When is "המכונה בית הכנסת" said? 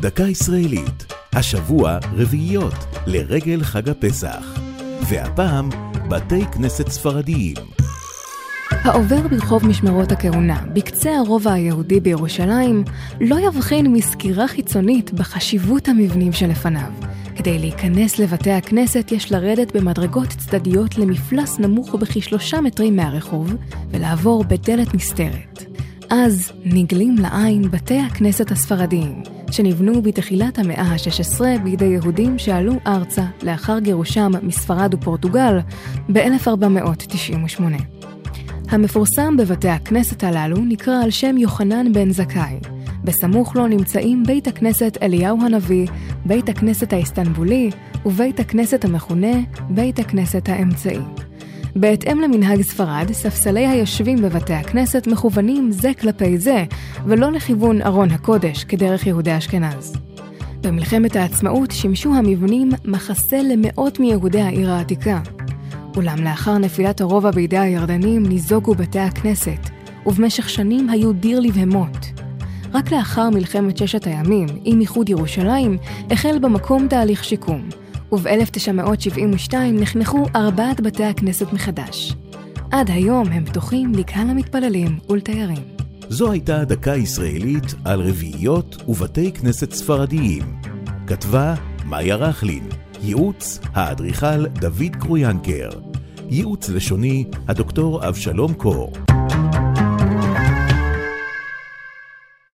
48.84-50.48